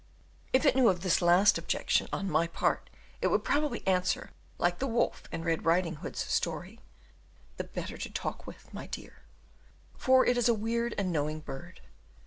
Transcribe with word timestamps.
If 0.51 0.65
it 0.65 0.75
knew 0.75 0.89
of 0.89 1.01
this 1.01 1.21
last 1.21 1.59
objection 1.59 2.07
on 2.11 2.27
my 2.27 2.47
part, 2.47 2.89
it 3.21 3.27
would 3.27 3.43
probably 3.43 3.85
answer, 3.85 4.31
like 4.57 4.79
the 4.79 4.87
wolf 4.87 5.25
in 5.31 5.43
Red 5.43 5.63
Riding 5.63 5.97
Hood's 5.97 6.21
story, 6.25 6.79
"the 7.57 7.65
better 7.65 7.99
to 7.99 8.09
talk 8.11 8.47
with, 8.47 8.73
my 8.73 8.87
dear" 8.87 9.21
for 9.95 10.25
it 10.25 10.37
is 10.39 10.49
a 10.49 10.55
weird 10.55 10.95
and 10.97 11.11
knowing 11.13 11.39
bird. 11.39 11.81